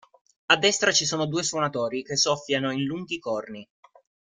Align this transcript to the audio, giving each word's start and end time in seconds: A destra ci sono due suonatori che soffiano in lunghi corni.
A 0.47 0.55
destra 0.57 0.91
ci 0.91 1.05
sono 1.05 1.27
due 1.27 1.43
suonatori 1.43 2.01
che 2.01 2.17
soffiano 2.17 2.71
in 2.71 2.85
lunghi 2.85 3.19
corni. 3.19 3.69